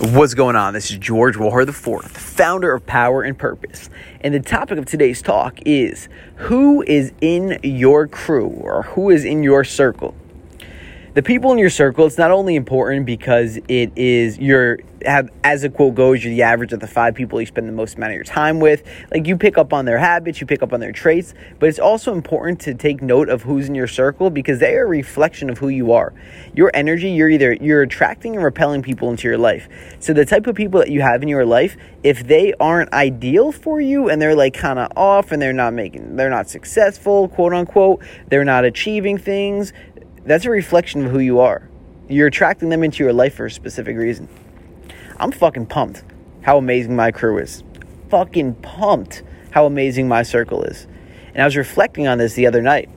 What's 0.00 0.32
going 0.32 0.56
on? 0.56 0.72
This 0.72 0.90
is 0.90 0.96
George 0.96 1.36
Wohar 1.36 1.68
IV, 1.68 2.10
founder 2.12 2.72
of 2.72 2.86
Power 2.86 3.22
and 3.22 3.36
Purpose. 3.36 3.90
And 4.22 4.32
the 4.32 4.40
topic 4.40 4.78
of 4.78 4.86
today's 4.86 5.20
talk 5.20 5.58
is 5.66 6.08
who 6.36 6.80
is 6.80 7.12
in 7.20 7.60
your 7.62 8.08
crew 8.08 8.46
or 8.46 8.84
who 8.84 9.10
is 9.10 9.26
in 9.26 9.42
your 9.42 9.62
circle? 9.62 10.14
The 11.20 11.26
people 11.26 11.52
in 11.52 11.58
your 11.58 11.68
circle 11.68 12.06
it's 12.06 12.16
not 12.16 12.30
only 12.30 12.56
important 12.56 13.04
because 13.04 13.58
it 13.68 13.92
is 13.94 14.38
your 14.38 14.78
have 15.04 15.30
as 15.44 15.64
a 15.64 15.68
quote 15.68 15.94
goes 15.94 16.24
you're 16.24 16.32
the 16.32 16.42
average 16.42 16.72
of 16.72 16.80
the 16.80 16.86
five 16.86 17.14
people 17.14 17.38
you 17.40 17.46
spend 17.46 17.68
the 17.68 17.72
most 17.72 17.96
amount 17.96 18.12
of 18.12 18.14
your 18.14 18.24
time 18.24 18.60
with. 18.60 18.82
Like 19.10 19.26
you 19.26 19.36
pick 19.36 19.56
up 19.58 19.72
on 19.72 19.84
their 19.84 19.98
habits 19.98 20.40
you 20.40 20.46
pick 20.46 20.62
up 20.62 20.72
on 20.72 20.80
their 20.80 20.92
traits 20.92 21.34
but 21.58 21.68
it's 21.68 21.78
also 21.78 22.12
important 22.12 22.60
to 22.60 22.74
take 22.74 23.02
note 23.02 23.28
of 23.28 23.42
who's 23.42 23.68
in 23.68 23.74
your 23.74 23.86
circle 23.86 24.30
because 24.30 24.58
they 24.60 24.74
are 24.76 24.84
a 24.84 24.88
reflection 24.88 25.50
of 25.50 25.58
who 25.58 25.68
you 25.68 25.92
are. 25.92 26.12
Your 26.54 26.70
energy 26.74 27.10
you're 27.10 27.28
either 27.28 27.54
you're 27.60 27.82
attracting 27.82 28.34
and 28.36 28.44
repelling 28.44 28.82
people 28.82 29.10
into 29.10 29.28
your 29.28 29.38
life. 29.38 29.68
So 30.00 30.12
the 30.12 30.24
type 30.24 30.46
of 30.46 30.54
people 30.54 30.80
that 30.80 30.90
you 30.90 31.02
have 31.02 31.22
in 31.22 31.28
your 31.28 31.46
life 31.46 31.76
if 32.02 32.26
they 32.26 32.54
aren't 32.60 32.92
ideal 32.92 33.52
for 33.52 33.80
you 33.80 34.08
and 34.08 34.20
they're 34.20 34.34
like 34.34 34.54
kind 34.54 34.78
of 34.78 34.90
off 34.96 35.32
and 35.32 35.40
they're 35.40 35.52
not 35.52 35.74
making 35.74 36.16
they're 36.16 36.30
not 36.30 36.48
successful 36.48 37.28
quote 37.28 37.52
unquote 37.52 38.02
they're 38.28 38.44
not 38.44 38.64
achieving 38.64 39.18
things 39.18 39.72
that's 40.24 40.44
a 40.44 40.50
reflection 40.50 41.06
of 41.06 41.12
who 41.12 41.18
you 41.18 41.40
are. 41.40 41.68
You're 42.08 42.26
attracting 42.26 42.68
them 42.68 42.82
into 42.82 43.02
your 43.02 43.12
life 43.12 43.34
for 43.34 43.46
a 43.46 43.50
specific 43.50 43.96
reason. 43.96 44.28
I'm 45.18 45.32
fucking 45.32 45.66
pumped 45.66 46.02
how 46.42 46.58
amazing 46.58 46.96
my 46.96 47.10
crew 47.10 47.38
is. 47.38 47.62
Fucking 48.08 48.54
pumped 48.56 49.22
how 49.50 49.66
amazing 49.66 50.08
my 50.08 50.22
circle 50.22 50.62
is. 50.62 50.86
And 51.34 51.42
I 51.42 51.44
was 51.44 51.56
reflecting 51.56 52.06
on 52.06 52.18
this 52.18 52.34
the 52.34 52.46
other 52.46 52.62
night. 52.62 52.88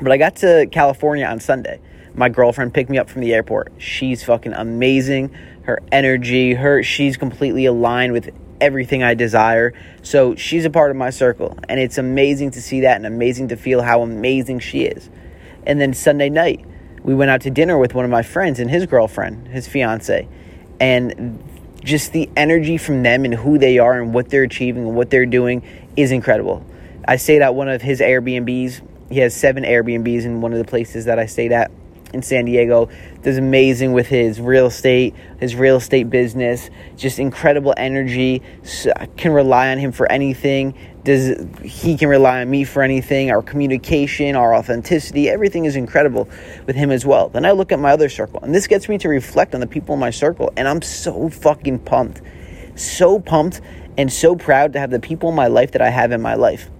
But 0.00 0.12
I 0.12 0.16
got 0.18 0.36
to 0.36 0.68
California 0.70 1.24
on 1.26 1.40
Sunday. 1.40 1.80
My 2.14 2.28
girlfriend 2.28 2.72
picked 2.72 2.90
me 2.90 2.98
up 2.98 3.10
from 3.10 3.22
the 3.22 3.34
airport. 3.34 3.72
She's 3.78 4.22
fucking 4.24 4.52
amazing. 4.52 5.36
Her 5.62 5.80
energy, 5.90 6.54
her 6.54 6.82
she's 6.82 7.16
completely 7.16 7.66
aligned 7.66 8.12
with 8.12 8.30
everything 8.60 9.02
I 9.02 9.14
desire. 9.14 9.72
So 10.02 10.34
she's 10.34 10.64
a 10.64 10.70
part 10.70 10.90
of 10.90 10.96
my 10.96 11.10
circle. 11.10 11.58
And 11.68 11.80
it's 11.80 11.98
amazing 11.98 12.52
to 12.52 12.62
see 12.62 12.80
that 12.82 12.96
and 12.96 13.06
amazing 13.06 13.48
to 13.48 13.56
feel 13.56 13.82
how 13.82 14.02
amazing 14.02 14.60
she 14.60 14.84
is. 14.84 15.10
And 15.66 15.80
then 15.80 15.92
Sunday 15.92 16.30
night, 16.30 16.64
we 17.02 17.14
went 17.14 17.30
out 17.30 17.42
to 17.42 17.50
dinner 17.50 17.78
with 17.78 17.94
one 17.94 18.04
of 18.04 18.10
my 18.10 18.22
friends 18.22 18.60
and 18.60 18.70
his 18.70 18.86
girlfriend, 18.86 19.48
his 19.48 19.68
fiance. 19.68 20.28
And 20.80 21.42
just 21.82 22.12
the 22.12 22.28
energy 22.36 22.78
from 22.78 23.02
them 23.02 23.24
and 23.24 23.34
who 23.34 23.58
they 23.58 23.78
are 23.78 24.00
and 24.00 24.12
what 24.12 24.28
they're 24.28 24.42
achieving 24.42 24.86
and 24.86 24.96
what 24.96 25.10
they're 25.10 25.26
doing 25.26 25.62
is 25.96 26.10
incredible. 26.10 26.64
I 27.06 27.16
stayed 27.16 27.42
at 27.42 27.54
one 27.54 27.68
of 27.68 27.82
his 27.82 28.00
Airbnbs. 28.00 28.80
He 29.10 29.18
has 29.20 29.34
seven 29.34 29.62
Airbnbs 29.62 30.24
in 30.24 30.40
one 30.40 30.52
of 30.52 30.58
the 30.58 30.64
places 30.64 31.04
that 31.04 31.18
I 31.18 31.26
stayed 31.26 31.52
at 31.52 31.70
in 32.16 32.22
San 32.22 32.46
Diego. 32.46 32.88
Does 33.22 33.38
amazing 33.38 33.92
with 33.92 34.08
his 34.08 34.40
real 34.40 34.66
estate, 34.66 35.14
his 35.38 35.54
real 35.54 35.76
estate 35.76 36.10
business. 36.10 36.70
Just 36.96 37.20
incredible 37.20 37.74
energy. 37.76 38.42
Can 39.16 39.32
rely 39.32 39.70
on 39.70 39.78
him 39.78 39.92
for 39.92 40.10
anything. 40.10 40.74
Does 41.04 41.46
he 41.62 41.96
can 41.96 42.08
rely 42.08 42.40
on 42.40 42.50
me 42.50 42.64
for 42.64 42.82
anything? 42.82 43.30
Our 43.30 43.42
communication, 43.42 44.34
our 44.34 44.54
authenticity, 44.54 45.28
everything 45.28 45.64
is 45.64 45.76
incredible 45.76 46.28
with 46.66 46.74
him 46.74 46.90
as 46.90 47.06
well. 47.06 47.28
Then 47.28 47.44
I 47.44 47.52
look 47.52 47.70
at 47.70 47.78
my 47.78 47.92
other 47.92 48.08
circle, 48.08 48.40
and 48.42 48.52
this 48.52 48.66
gets 48.66 48.88
me 48.88 48.98
to 48.98 49.08
reflect 49.08 49.54
on 49.54 49.60
the 49.60 49.68
people 49.68 49.94
in 49.94 50.00
my 50.00 50.10
circle, 50.10 50.52
and 50.56 50.66
I'm 50.66 50.82
so 50.82 51.28
fucking 51.28 51.80
pumped, 51.80 52.22
so 52.74 53.20
pumped, 53.20 53.60
and 53.96 54.12
so 54.12 54.34
proud 54.34 54.72
to 54.72 54.80
have 54.80 54.90
the 54.90 54.98
people 54.98 55.28
in 55.28 55.36
my 55.36 55.46
life 55.46 55.70
that 55.72 55.80
I 55.80 55.90
have 55.90 56.10
in 56.10 56.20
my 56.20 56.34
life 56.34 56.70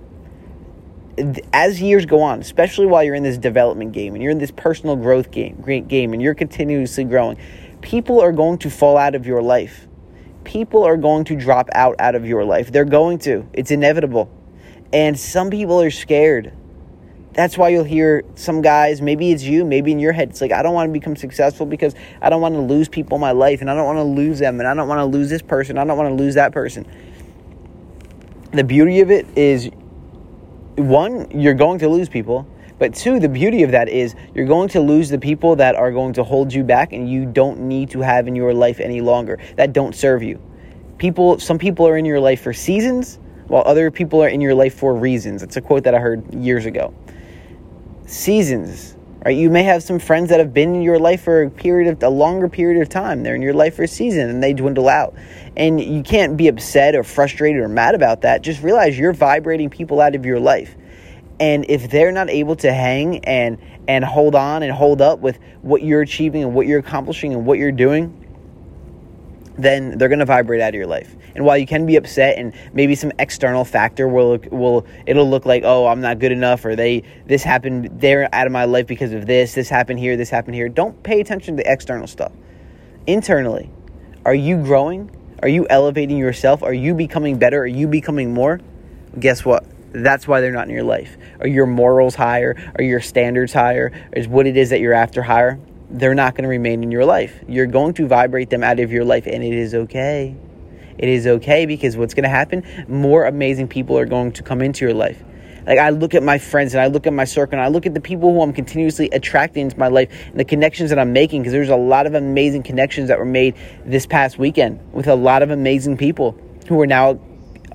as 1.52 1.80
years 1.80 2.04
go 2.06 2.20
on, 2.20 2.40
especially 2.40 2.86
while 2.86 3.02
you're 3.02 3.14
in 3.14 3.22
this 3.22 3.38
development 3.38 3.92
game 3.92 4.14
and 4.14 4.22
you're 4.22 4.32
in 4.32 4.38
this 4.38 4.50
personal 4.50 4.96
growth 4.96 5.30
game, 5.30 5.56
great 5.60 5.88
game, 5.88 6.12
and 6.12 6.20
you're 6.20 6.34
continuously 6.34 7.04
growing, 7.04 7.38
people 7.80 8.20
are 8.20 8.32
going 8.32 8.58
to 8.58 8.70
fall 8.70 8.96
out 8.96 9.14
of 9.14 9.26
your 9.26 9.42
life. 9.42 9.86
People 10.44 10.84
are 10.84 10.96
going 10.96 11.24
to 11.24 11.36
drop 11.36 11.68
out 11.72 11.96
out 11.98 12.14
of 12.14 12.26
your 12.26 12.44
life. 12.44 12.70
They're 12.70 12.84
going 12.84 13.18
to. 13.20 13.48
It's 13.52 13.70
inevitable. 13.70 14.30
And 14.92 15.18
some 15.18 15.50
people 15.50 15.80
are 15.80 15.90
scared. 15.90 16.52
That's 17.32 17.58
why 17.58 17.70
you'll 17.70 17.84
hear 17.84 18.24
some 18.34 18.62
guys, 18.62 19.02
maybe 19.02 19.30
it's 19.30 19.42
you, 19.42 19.64
maybe 19.64 19.92
in 19.92 19.98
your 19.98 20.12
head, 20.12 20.30
it's 20.30 20.40
like, 20.40 20.52
I 20.52 20.62
don't 20.62 20.72
want 20.72 20.88
to 20.88 20.92
become 20.92 21.16
successful 21.16 21.66
because 21.66 21.94
I 22.22 22.30
don't 22.30 22.40
want 22.40 22.54
to 22.54 22.62
lose 22.62 22.88
people 22.88 23.16
in 23.16 23.20
my 23.20 23.32
life 23.32 23.60
and 23.60 23.70
I 23.70 23.74
don't 23.74 23.84
want 23.84 23.98
to 23.98 24.04
lose 24.04 24.38
them 24.38 24.58
and 24.58 24.66
I 24.66 24.72
don't 24.72 24.88
want 24.88 25.00
to 25.00 25.04
lose 25.04 25.28
this 25.28 25.42
person. 25.42 25.76
I 25.76 25.84
don't 25.84 25.98
want 25.98 26.16
to 26.16 26.22
lose 26.22 26.34
that 26.36 26.52
person. 26.52 26.86
The 28.52 28.64
beauty 28.64 29.00
of 29.00 29.10
it 29.10 29.26
is 29.36 29.70
one, 30.76 31.30
you're 31.30 31.54
going 31.54 31.78
to 31.80 31.88
lose 31.88 32.08
people. 32.08 32.46
But 32.78 32.94
two, 32.94 33.18
the 33.18 33.28
beauty 33.28 33.62
of 33.62 33.70
that 33.70 33.88
is 33.88 34.14
you're 34.34 34.46
going 34.46 34.68
to 34.70 34.80
lose 34.80 35.08
the 35.08 35.18
people 35.18 35.56
that 35.56 35.74
are 35.74 35.90
going 35.90 36.12
to 36.14 36.24
hold 36.24 36.52
you 36.52 36.62
back 36.62 36.92
and 36.92 37.10
you 37.10 37.24
don't 37.24 37.60
need 37.60 37.90
to 37.90 38.00
have 38.00 38.28
in 38.28 38.36
your 38.36 38.52
life 38.52 38.80
any 38.80 39.00
longer 39.00 39.38
that 39.56 39.72
don't 39.72 39.94
serve 39.94 40.22
you. 40.22 40.40
People, 40.98 41.38
some 41.38 41.58
people 41.58 41.86
are 41.88 41.96
in 41.96 42.04
your 42.04 42.20
life 42.20 42.42
for 42.42 42.52
seasons, 42.52 43.18
while 43.48 43.62
other 43.66 43.90
people 43.90 44.22
are 44.22 44.28
in 44.28 44.40
your 44.40 44.54
life 44.54 44.74
for 44.74 44.94
reasons. 44.94 45.42
It's 45.42 45.56
a 45.56 45.60
quote 45.60 45.84
that 45.84 45.94
I 45.94 45.98
heard 45.98 46.34
years 46.34 46.66
ago. 46.66 46.92
Seasons, 48.06 48.95
right? 49.24 49.36
You 49.36 49.50
may 49.50 49.62
have 49.64 49.82
some 49.82 49.98
friends 49.98 50.30
that 50.30 50.38
have 50.38 50.52
been 50.54 50.74
in 50.74 50.82
your 50.82 50.98
life 50.98 51.22
for 51.22 51.42
a 51.42 51.50
period 51.50 51.92
of 51.92 52.02
a 52.02 52.08
longer 52.08 52.48
period 52.48 52.80
of 52.80 52.88
time. 52.88 53.22
They're 53.22 53.34
in 53.34 53.42
your 53.42 53.54
life 53.54 53.76
for 53.76 53.82
a 53.82 53.88
season 53.88 54.28
and 54.28 54.42
they 54.42 54.52
dwindle 54.52 54.88
out. 54.88 55.14
And 55.56 55.80
you 55.80 56.02
can't 56.02 56.36
be 56.36 56.48
upset 56.48 56.94
or 56.94 57.02
frustrated 57.02 57.62
or 57.62 57.68
mad 57.68 57.94
about 57.94 58.22
that. 58.22 58.42
Just 58.42 58.62
realize 58.62 58.98
you're 58.98 59.12
vibrating 59.12 59.70
people 59.70 60.00
out 60.00 60.14
of 60.14 60.26
your 60.26 60.40
life. 60.40 60.76
And 61.38 61.66
if 61.68 61.90
they're 61.90 62.12
not 62.12 62.30
able 62.30 62.56
to 62.56 62.72
hang 62.72 63.24
and 63.24 63.58
and 63.88 64.04
hold 64.04 64.34
on 64.34 64.62
and 64.62 64.72
hold 64.72 65.00
up 65.00 65.20
with 65.20 65.38
what 65.62 65.82
you're 65.82 66.00
achieving 66.00 66.42
and 66.42 66.54
what 66.54 66.66
you're 66.66 66.80
accomplishing 66.80 67.32
and 67.32 67.46
what 67.46 67.58
you're 67.58 67.70
doing, 67.70 68.25
then 69.58 69.96
they're 69.98 70.08
going 70.08 70.18
to 70.18 70.26
vibrate 70.26 70.60
out 70.60 70.70
of 70.70 70.74
your 70.74 70.86
life. 70.86 71.14
And 71.34 71.44
while 71.44 71.56
you 71.56 71.66
can 71.66 71.86
be 71.86 71.96
upset 71.96 72.38
and 72.38 72.54
maybe 72.72 72.94
some 72.94 73.12
external 73.18 73.64
factor 73.64 74.08
will 74.08 74.38
will 74.50 74.86
it'll 75.06 75.28
look 75.28 75.46
like 75.46 75.62
oh 75.64 75.86
I'm 75.86 76.00
not 76.00 76.18
good 76.18 76.32
enough 76.32 76.64
or 76.64 76.76
they 76.76 77.02
this 77.26 77.42
happened 77.42 78.00
they're 78.00 78.28
out 78.34 78.46
of 78.46 78.52
my 78.52 78.64
life 78.64 78.86
because 78.86 79.12
of 79.12 79.26
this 79.26 79.54
this 79.54 79.68
happened 79.68 79.98
here 79.98 80.16
this 80.16 80.30
happened 80.30 80.54
here. 80.54 80.68
Don't 80.68 81.02
pay 81.02 81.20
attention 81.20 81.56
to 81.56 81.62
the 81.62 81.72
external 81.72 82.06
stuff. 82.06 82.32
Internally, 83.06 83.70
are 84.24 84.34
you 84.34 84.62
growing? 84.62 85.10
Are 85.42 85.48
you 85.48 85.66
elevating 85.68 86.16
yourself? 86.16 86.62
Are 86.62 86.74
you 86.74 86.94
becoming 86.94 87.38
better? 87.38 87.60
Are 87.60 87.66
you 87.66 87.86
becoming 87.86 88.32
more? 88.32 88.60
Guess 89.18 89.44
what? 89.44 89.64
That's 89.92 90.26
why 90.26 90.40
they're 90.40 90.52
not 90.52 90.68
in 90.68 90.74
your 90.74 90.82
life. 90.82 91.16
Are 91.40 91.46
your 91.46 91.66
morals 91.66 92.14
higher? 92.14 92.56
Are 92.76 92.82
your 92.82 93.00
standards 93.00 93.52
higher? 93.52 93.92
Is 94.12 94.28
what 94.28 94.46
it 94.46 94.56
is 94.56 94.70
that 94.70 94.80
you're 94.80 94.92
after 94.92 95.22
higher? 95.22 95.58
They're 95.90 96.14
not 96.14 96.34
going 96.34 96.42
to 96.42 96.48
remain 96.48 96.82
in 96.82 96.90
your 96.90 97.04
life. 97.04 97.44
You're 97.48 97.66
going 97.66 97.94
to 97.94 98.06
vibrate 98.06 98.50
them 98.50 98.64
out 98.64 98.80
of 98.80 98.90
your 98.92 99.04
life, 99.04 99.26
and 99.26 99.42
it 99.42 99.52
is 99.52 99.74
okay. 99.74 100.36
It 100.98 101.08
is 101.08 101.26
okay 101.26 101.66
because 101.66 101.96
what's 101.96 102.14
going 102.14 102.24
to 102.24 102.28
happen? 102.28 102.64
More 102.88 103.26
amazing 103.26 103.68
people 103.68 103.98
are 103.98 104.06
going 104.06 104.32
to 104.32 104.42
come 104.42 104.62
into 104.62 104.84
your 104.84 104.94
life. 104.94 105.22
Like 105.66 105.78
I 105.78 105.90
look 105.90 106.14
at 106.14 106.22
my 106.22 106.38
friends 106.38 106.74
and 106.74 106.80
I 106.80 106.86
look 106.86 107.06
at 107.06 107.12
my 107.12 107.24
circle 107.24 107.58
and 107.58 107.62
I 107.62 107.68
look 107.68 107.86
at 107.86 107.94
the 107.94 108.00
people 108.00 108.32
who 108.32 108.40
I'm 108.40 108.52
continuously 108.52 109.10
attracting 109.10 109.62
into 109.62 109.78
my 109.78 109.88
life 109.88 110.08
and 110.26 110.38
the 110.38 110.44
connections 110.44 110.90
that 110.90 110.98
I'm 110.98 111.12
making 111.12 111.42
because 111.42 111.52
there's 111.52 111.70
a 111.70 111.76
lot 111.76 112.06
of 112.06 112.14
amazing 112.14 112.62
connections 112.62 113.08
that 113.08 113.18
were 113.18 113.24
made 113.24 113.56
this 113.84 114.06
past 114.06 114.38
weekend 114.38 114.80
with 114.92 115.08
a 115.08 115.16
lot 115.16 115.42
of 115.42 115.50
amazing 115.50 115.96
people 115.96 116.38
who 116.68 116.80
are 116.80 116.86
now 116.86 117.18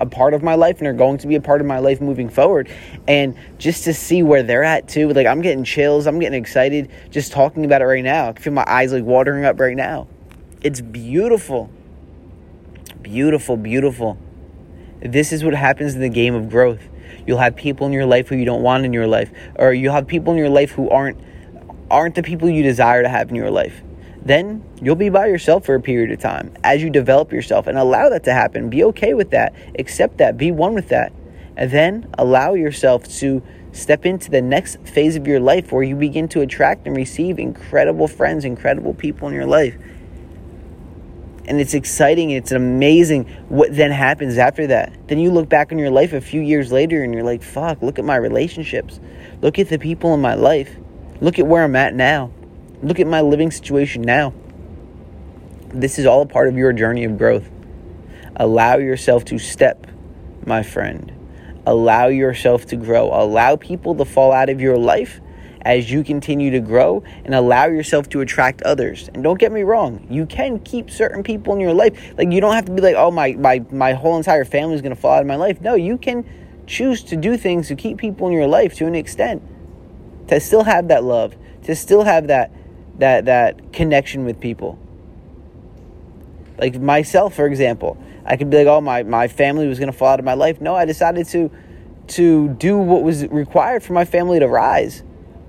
a 0.02 0.06
part 0.06 0.34
of 0.34 0.42
my 0.42 0.56
life 0.56 0.78
and 0.78 0.88
are 0.88 0.92
going 0.92 1.16
to 1.16 1.28
be 1.28 1.36
a 1.36 1.40
part 1.40 1.60
of 1.60 1.66
my 1.66 1.78
life 1.78 2.00
moving 2.00 2.28
forward. 2.28 2.68
And 3.06 3.36
just 3.56 3.84
to 3.84 3.94
see 3.94 4.24
where 4.24 4.42
they're 4.42 4.64
at 4.64 4.88
too, 4.88 5.08
like 5.12 5.28
I'm 5.28 5.40
getting 5.40 5.62
chills, 5.62 6.08
I'm 6.08 6.18
getting 6.18 6.38
excited 6.38 6.90
just 7.10 7.30
talking 7.30 7.64
about 7.64 7.82
it 7.82 7.84
right 7.84 8.02
now. 8.02 8.28
I 8.28 8.32
can 8.32 8.42
feel 8.42 8.52
my 8.52 8.64
eyes 8.66 8.92
like 8.92 9.04
watering 9.04 9.44
up 9.44 9.60
right 9.60 9.76
now. 9.76 10.08
It's 10.60 10.80
beautiful. 10.80 11.70
Beautiful, 13.00 13.56
beautiful. 13.56 14.18
This 15.00 15.32
is 15.32 15.44
what 15.44 15.54
happens 15.54 15.94
in 15.94 16.00
the 16.00 16.08
game 16.08 16.34
of 16.34 16.50
growth. 16.50 16.82
You'll 17.24 17.38
have 17.38 17.54
people 17.54 17.86
in 17.86 17.92
your 17.92 18.06
life 18.06 18.28
who 18.28 18.36
you 18.36 18.44
don't 18.44 18.62
want 18.62 18.84
in 18.84 18.92
your 18.92 19.06
life, 19.06 19.30
or 19.54 19.72
you'll 19.72 19.94
have 19.94 20.08
people 20.08 20.32
in 20.32 20.38
your 20.38 20.48
life 20.48 20.72
who 20.72 20.90
aren't 20.90 21.18
aren't 21.90 22.16
the 22.16 22.22
people 22.22 22.48
you 22.50 22.62
desire 22.62 23.02
to 23.02 23.08
have 23.08 23.28
in 23.28 23.36
your 23.36 23.50
life. 23.50 23.82
Then 24.24 24.64
you'll 24.80 24.94
be 24.94 25.08
by 25.08 25.26
yourself 25.26 25.64
for 25.64 25.74
a 25.74 25.80
period 25.80 26.12
of 26.12 26.20
time 26.20 26.54
as 26.62 26.82
you 26.82 26.90
develop 26.90 27.32
yourself 27.32 27.66
and 27.66 27.76
allow 27.76 28.08
that 28.08 28.24
to 28.24 28.32
happen. 28.32 28.70
Be 28.70 28.84
okay 28.84 29.14
with 29.14 29.30
that. 29.30 29.52
Accept 29.78 30.18
that. 30.18 30.38
Be 30.38 30.50
one 30.52 30.74
with 30.74 30.88
that. 30.88 31.12
And 31.56 31.70
then 31.70 32.08
allow 32.16 32.54
yourself 32.54 33.04
to 33.18 33.42
step 33.72 34.06
into 34.06 34.30
the 34.30 34.40
next 34.40 34.78
phase 34.82 35.16
of 35.16 35.26
your 35.26 35.40
life 35.40 35.72
where 35.72 35.82
you 35.82 35.96
begin 35.96 36.28
to 36.28 36.40
attract 36.40 36.86
and 36.86 36.96
receive 36.96 37.38
incredible 37.38 38.06
friends, 38.06 38.44
incredible 38.44 38.94
people 38.94 39.28
in 39.28 39.34
your 39.34 39.46
life 39.46 39.76
and 41.46 41.60
it's 41.60 41.74
exciting 41.74 42.32
and 42.32 42.42
it's 42.42 42.52
amazing 42.52 43.24
what 43.48 43.74
then 43.74 43.90
happens 43.90 44.38
after 44.38 44.66
that 44.66 44.92
then 45.08 45.18
you 45.18 45.30
look 45.30 45.48
back 45.48 45.72
on 45.72 45.78
your 45.78 45.90
life 45.90 46.12
a 46.12 46.20
few 46.20 46.40
years 46.40 46.70
later 46.70 47.02
and 47.02 47.12
you're 47.12 47.24
like 47.24 47.42
fuck 47.42 47.82
look 47.82 47.98
at 47.98 48.04
my 48.04 48.16
relationships 48.16 49.00
look 49.40 49.58
at 49.58 49.68
the 49.68 49.78
people 49.78 50.14
in 50.14 50.20
my 50.20 50.34
life 50.34 50.76
look 51.20 51.38
at 51.38 51.46
where 51.46 51.64
i'm 51.64 51.76
at 51.76 51.94
now 51.94 52.30
look 52.82 53.00
at 53.00 53.06
my 53.06 53.20
living 53.20 53.50
situation 53.50 54.02
now 54.02 54.32
this 55.68 55.98
is 55.98 56.06
all 56.06 56.22
a 56.22 56.26
part 56.26 56.48
of 56.48 56.56
your 56.56 56.72
journey 56.72 57.04
of 57.04 57.16
growth 57.16 57.48
allow 58.36 58.76
yourself 58.76 59.24
to 59.24 59.38
step 59.38 59.86
my 60.44 60.62
friend 60.62 61.12
allow 61.66 62.08
yourself 62.08 62.66
to 62.66 62.76
grow 62.76 63.08
allow 63.12 63.56
people 63.56 63.94
to 63.94 64.04
fall 64.04 64.32
out 64.32 64.48
of 64.48 64.60
your 64.60 64.76
life 64.76 65.20
as 65.64 65.90
you 65.90 66.02
continue 66.02 66.50
to 66.50 66.60
grow 66.60 67.02
and 67.24 67.34
allow 67.34 67.66
yourself 67.66 68.08
to 68.10 68.20
attract 68.20 68.62
others. 68.62 69.08
And 69.14 69.22
don't 69.22 69.38
get 69.38 69.52
me 69.52 69.62
wrong, 69.62 70.06
you 70.10 70.26
can 70.26 70.58
keep 70.60 70.90
certain 70.90 71.22
people 71.22 71.54
in 71.54 71.60
your 71.60 71.72
life. 71.72 72.14
Like 72.18 72.30
you 72.30 72.40
don't 72.40 72.54
have 72.54 72.66
to 72.66 72.72
be 72.72 72.82
like, 72.82 72.96
oh 72.96 73.10
my 73.10 73.32
my 73.32 73.64
my 73.70 73.92
whole 73.92 74.16
entire 74.16 74.44
family 74.44 74.74
is 74.74 74.82
gonna 74.82 74.96
fall 74.96 75.14
out 75.14 75.20
of 75.20 75.26
my 75.26 75.36
life. 75.36 75.60
No, 75.60 75.74
you 75.74 75.98
can 75.98 76.24
choose 76.66 77.02
to 77.04 77.16
do 77.16 77.36
things 77.36 77.68
to 77.68 77.74
keep 77.74 77.98
people 77.98 78.26
in 78.26 78.32
your 78.32 78.46
life 78.46 78.74
to 78.76 78.86
an 78.86 78.94
extent. 78.94 79.42
To 80.28 80.40
still 80.40 80.64
have 80.64 80.88
that 80.88 81.04
love, 81.04 81.34
to 81.64 81.74
still 81.74 82.04
have 82.04 82.28
that 82.28 82.50
that 82.98 83.26
that 83.26 83.72
connection 83.72 84.24
with 84.24 84.40
people. 84.40 84.78
Like 86.58 86.80
myself, 86.80 87.34
for 87.34 87.46
example, 87.46 87.96
I 88.24 88.36
could 88.36 88.50
be 88.50 88.58
like, 88.58 88.66
oh 88.66 88.80
my, 88.80 89.02
my 89.02 89.28
family 89.28 89.66
was 89.66 89.78
gonna 89.78 89.92
fall 89.92 90.08
out 90.08 90.18
of 90.18 90.24
my 90.24 90.34
life. 90.34 90.60
No, 90.60 90.74
I 90.74 90.84
decided 90.84 91.26
to 91.28 91.50
to 92.08 92.48
do 92.50 92.76
what 92.76 93.02
was 93.02 93.26
required 93.28 93.82
for 93.82 93.92
my 93.92 94.04
family 94.04 94.38
to 94.38 94.48
rise 94.48 95.02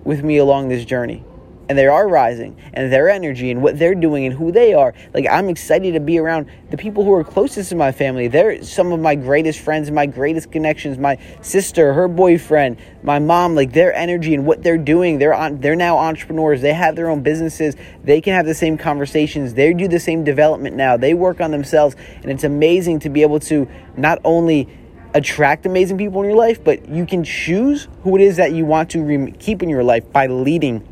with 0.04 0.24
me 0.24 0.38
along 0.38 0.70
this 0.70 0.86
journey 0.86 1.24
and 1.70 1.78
they 1.78 1.88
are 1.88 2.08
rising 2.08 2.58
and 2.74 2.92
their 2.92 3.10
energy 3.10 3.52
and 3.52 3.62
what 3.62 3.80
they're 3.80 3.96
doing 3.96 4.26
and 4.26 4.36
who 4.36 4.52
they 4.52 4.74
are. 4.74 4.94
Like 5.14 5.26
I'm 5.30 5.50
excited 5.50 5.94
to 5.94 6.00
be 6.00 6.18
around 6.18 6.48
the 6.70 6.78
people 6.78 7.04
who 7.04 7.14
are 7.14 7.24
closest 7.24 7.70
to 7.70 7.76
my 7.76 7.92
family. 7.92 8.28
They're 8.28 8.64
some 8.64 8.92
of 8.92 9.00
my 9.00 9.16
greatest 9.16 9.60
friends, 9.60 9.90
my 9.92 10.06
greatest 10.06 10.52
connections. 10.52 10.98
My 10.98 11.18
sister, 11.42 11.94
her 11.94 12.08
boyfriend, 12.08 12.78
my 13.02 13.20
mom. 13.20 13.56
Like 13.56 13.74
their 13.74 13.94
energy 13.94 14.34
and 14.34 14.46
what 14.46 14.64
they're 14.64 14.78
doing. 14.78 15.20
They're 15.20 15.34
on. 15.34 15.60
They're 15.60 15.76
now 15.76 15.98
entrepreneurs. 15.98 16.62
They 16.62 16.74
have 16.74 16.96
their 16.96 17.10
own 17.10 17.22
businesses. 17.22 17.76
They 18.04 18.22
can 18.22 18.34
have 18.34 18.46
the 18.46 18.56
same 18.56 18.78
conversations. 18.78 19.54
They 19.54 19.74
do 19.74 19.88
the 19.88 20.00
same 20.00 20.24
development 20.24 20.76
now. 20.76 20.98
They 20.98 21.14
work 21.14 21.42
on 21.42 21.52
themselves, 21.52 21.96
and 22.22 22.32
it's 22.32 22.44
amazing 22.44 23.00
to 23.02 23.10
be 23.10 23.22
able 23.22 23.40
to 23.42 23.68
not 23.96 24.20
only 24.24 24.68
attract 25.14 25.66
amazing 25.66 25.98
people 25.98 26.22
in 26.22 26.30
your 26.30 26.38
life, 26.38 26.64
but 26.64 26.88
you 26.90 27.06
can 27.06 27.24
choose 27.24 27.88
who 28.02 28.16
it 28.16 28.22
is 28.22 28.38
that 28.38 28.52
you 28.52 28.66
want 28.66 28.90
to 28.92 29.04
re- 29.04 29.32
keep 29.34 29.62
in 29.62 29.70
your 29.70 29.84
life 29.84 30.12
by 30.12 30.28
leading 30.28 30.88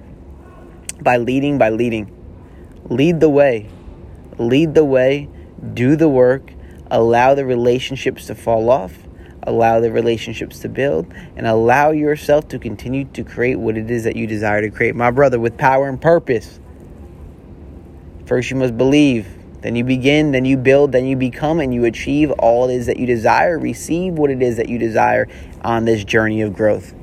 by 1.01 1.17
leading, 1.17 1.57
by 1.57 1.69
leading. 1.69 2.15
Lead 2.89 3.19
the 3.19 3.29
way. 3.29 3.69
Lead 4.37 4.73
the 4.75 4.85
way. 4.85 5.29
Do 5.73 5.95
the 5.95 6.09
work. 6.09 6.53
Allow 6.89 7.35
the 7.35 7.45
relationships 7.45 8.27
to 8.27 8.35
fall 8.35 8.69
off. 8.69 8.93
Allow 9.43 9.79
the 9.79 9.91
relationships 9.91 10.59
to 10.59 10.69
build. 10.69 11.11
And 11.35 11.47
allow 11.47 11.91
yourself 11.91 12.47
to 12.49 12.59
continue 12.59 13.05
to 13.05 13.23
create 13.23 13.55
what 13.55 13.77
it 13.77 13.89
is 13.89 14.03
that 14.03 14.15
you 14.15 14.27
desire 14.27 14.61
to 14.61 14.69
create. 14.69 14.95
My 14.95 15.11
brother, 15.11 15.39
with 15.39 15.57
power 15.57 15.89
and 15.89 15.99
purpose. 15.99 16.59
First, 18.25 18.51
you 18.51 18.57
must 18.57 18.77
believe. 18.77 19.27
Then 19.61 19.75
you 19.75 19.83
begin, 19.83 20.31
then 20.31 20.43
you 20.43 20.57
build, 20.57 20.91
then 20.91 21.05
you 21.05 21.15
become, 21.15 21.59
and 21.59 21.71
you 21.73 21.85
achieve 21.85 22.31
all 22.31 22.67
it 22.67 22.75
is 22.75 22.87
that 22.87 22.97
you 22.97 23.05
desire. 23.05 23.59
Receive 23.59 24.13
what 24.13 24.31
it 24.31 24.41
is 24.41 24.57
that 24.57 24.69
you 24.69 24.79
desire 24.79 25.27
on 25.61 25.85
this 25.85 26.03
journey 26.03 26.41
of 26.41 26.53
growth. 26.53 26.95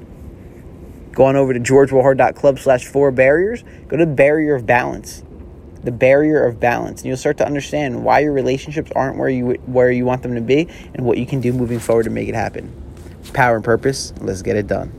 Go 1.19 1.25
on 1.25 1.35
over 1.35 1.53
to 1.53 1.59
georgewohar.club 1.59 2.61
slash 2.61 2.85
four 2.85 3.11
barriers. 3.11 3.65
Go 3.89 3.97
to 3.97 4.07
barrier 4.07 4.55
of 4.55 4.67
balance. 4.67 5.25
The 5.83 5.91
barrier 5.91 6.47
of 6.47 6.61
balance. 6.61 7.01
And 7.01 7.09
you'll 7.09 7.17
start 7.17 7.39
to 7.39 7.45
understand 7.45 8.05
why 8.05 8.21
your 8.21 8.33
relationships 8.33 8.93
aren't 8.95 9.19
where 9.19 9.29
you 9.29 9.55
where 9.67 9.91
you 9.91 10.05
want 10.05 10.23
them 10.23 10.37
to 10.37 10.41
be 10.41 10.69
and 10.95 11.05
what 11.05 11.19
you 11.19 11.27
can 11.27 11.41
do 11.41 11.53
moving 11.53 11.81
forward 11.81 12.05
to 12.05 12.11
make 12.11 12.29
it 12.29 12.37
happen. 12.37 12.73
Power 13.33 13.57
and 13.57 13.65
purpose. 13.65 14.13
Let's 14.21 14.43
get 14.43 14.55
it 14.55 14.69
done. 14.69 14.93